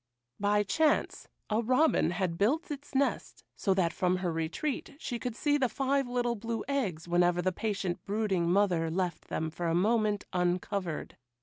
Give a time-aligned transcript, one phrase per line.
[0.39, 5.35] By chance a robin had built its nest so that from her retreat she could
[5.35, 9.75] see the five little blue eggs whenever the patient brooding mother left them for a
[9.75, 11.17] moment uncovered.